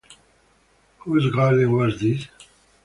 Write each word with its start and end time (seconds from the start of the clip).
Whose 0.97 1.29
Garden 1.31 1.71
Was 1.73 1.99
This? 1.99 2.27